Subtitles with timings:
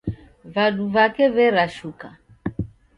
[0.53, 2.07] Vadu vake verashuka